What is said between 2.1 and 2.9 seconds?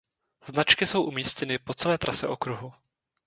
okruhu.